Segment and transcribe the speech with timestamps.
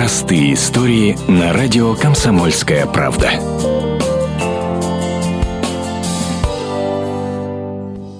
[0.00, 3.32] Простые истории на радио «Комсомольская правда».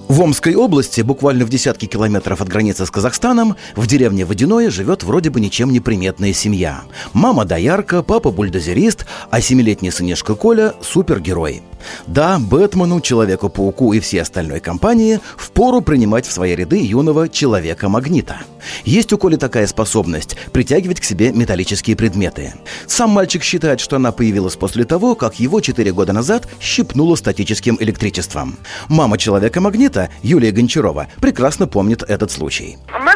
[0.07, 5.01] В Омской области, буквально в десятки километров от границы с Казахстаном, в деревне Водяное живет
[5.01, 6.81] вроде бы ничем не приметная семья.
[7.13, 11.63] Мама доярка, папа бульдозерист, а семилетний сынишка Коля– супергерой.
[12.07, 18.41] Да, Бэтмену, Человеку-пауку и всей остальной компании впору принимать в свои ряды юного Человека-магнита.
[18.85, 22.53] Есть у Коли такая способность– притягивать к себе металлические предметы.
[22.87, 27.77] Сам мальчик считает, что она появилась после того, как его 4 года назад щипнуло статическим
[27.79, 28.57] электричеством.
[28.87, 32.77] Мама Человека-магнита Юлия Гончарова прекрасно помнит этот случай.
[32.87, 33.10] Зашли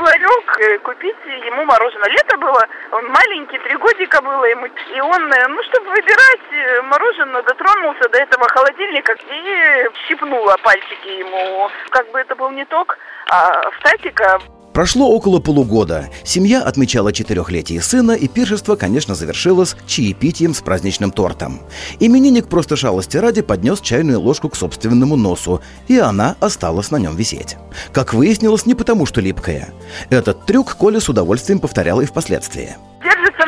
[0.00, 2.08] в ларек э, купить ему мороженое.
[2.08, 4.66] Лето было, он маленький, три годика было ему.
[4.66, 11.70] И он, ну, чтобы выбирать э, мороженое, дотронулся до этого холодильника и щипнуло пальчики ему.
[11.90, 12.98] Как бы это был не ток,
[13.30, 14.40] а статика.
[14.72, 16.08] Прошло около полугода.
[16.24, 21.60] Семья отмечала четырехлетие сына, и пиршество, конечно, завершилось чаепитием с праздничным тортом.
[21.98, 27.16] Именинник просто шалости ради поднес чайную ложку к собственному носу, и она осталась на нем
[27.16, 27.56] висеть.
[27.92, 29.70] Как выяснилось, не потому что липкая.
[30.08, 32.76] Этот трюк Коля с удовольствием повторял и впоследствии.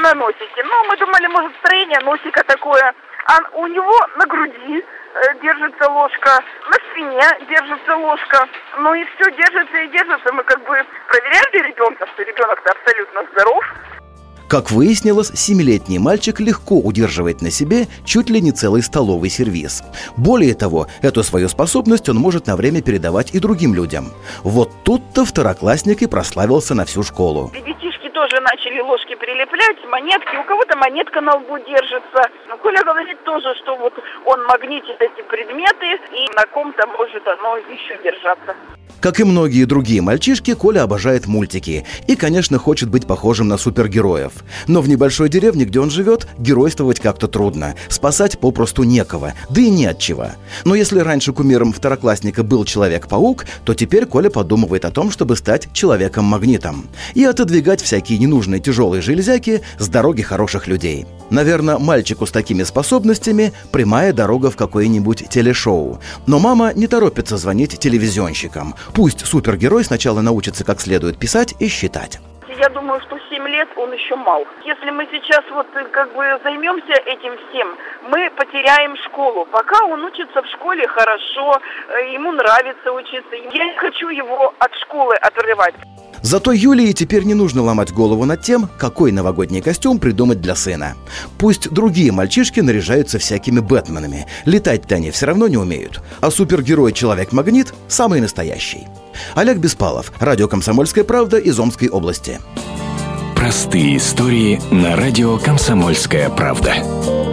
[0.03, 0.62] На носике.
[0.64, 2.95] Ну, мы думали, может, строение носика такое.
[3.27, 8.48] А у него на груди Э, держится ложка, на спине держится ложка.
[8.78, 10.33] Ну и все держится и держится.
[10.33, 10.75] Мы как бы
[11.08, 13.62] проверяли ребенка, что ребенок-то абсолютно здоров.
[14.48, 19.83] Как выяснилось, семилетний мальчик легко удерживает на себе чуть ли не целый столовый сервиз.
[20.17, 24.12] Более того, эту свою способность он может на время передавать и другим людям.
[24.42, 27.50] Вот тут-то второклассник и прославился на всю школу.
[28.33, 30.37] Тоже начали ложки прилеплять, монетки.
[30.37, 32.31] У кого-то монетка на лбу держится.
[32.49, 33.93] Но Коля говорит тоже, что вот
[34.25, 38.55] он магнитит эти предметы, и на ком-то может оно еще держаться.
[39.03, 44.31] Как и многие другие мальчишки, Коля обожает мультики и, конечно, хочет быть похожим на супергероев.
[44.69, 47.75] Но в небольшой деревне, где он живет, геройствовать как-то трудно.
[47.89, 50.27] Спасать попросту некого, да и не от чего.
[50.65, 55.73] Но если раньше кумиром второклассника был Человек-паук, то теперь Коля подумывает о том, чтобы стать
[55.73, 61.07] Человеком-магнитом и отодвигать всякие ненужные тяжелые железяки с дороги хороших людей.
[61.31, 66.01] Наверное, мальчику с такими способностями прямая дорога в какое-нибудь телешоу.
[66.27, 68.75] Но мама не торопится звонить телевизионщикам.
[68.95, 72.21] Пусть супергерой сначала научится как следует писать и считать.
[72.59, 74.47] Я думаю, что 7 лет он еще мал.
[74.65, 77.77] Если мы сейчас вот э, как бы займемся этим всем,
[78.11, 79.47] мы потеряем школу.
[79.47, 81.59] Пока он учится в школе хорошо,
[81.89, 83.35] э, ему нравится учиться.
[83.53, 85.75] Я не хочу его от школы отрывать.
[86.23, 90.95] Зато Юлии теперь не нужно ломать голову над тем, какой новогодний костюм придумать для сына.
[91.39, 94.27] Пусть другие мальчишки наряжаются всякими Бэтменами.
[94.45, 96.01] Летать-то они все равно не умеют.
[96.21, 98.87] А супергерой Человек-магнит самый настоящий.
[99.35, 102.41] Олег Беспалов, радио «Комсомольская правда» из Омской области.
[103.37, 107.32] Простые истории на радио «Комсомольская правда».